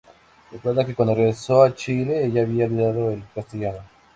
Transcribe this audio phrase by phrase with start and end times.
[0.51, 3.83] Recuerda que cuando regresó a Chile, ella había olvidado el castellano.